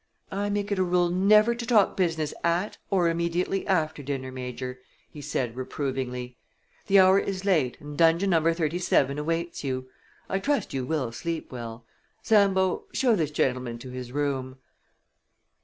[0.31, 4.79] "I make it a rule never to talk business at or immediately after dinner, Major,"
[5.11, 6.37] he said, reprovingly.
[6.87, 9.89] "The hour is late and dungeon number thirty seven awaits you.
[10.27, 11.85] I trust you will sleep well.
[12.23, 14.57] Sambo, show this gentleman to his room."